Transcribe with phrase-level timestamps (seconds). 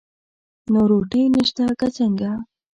[0.71, 2.31] نو روټۍ نشته که څنګه؟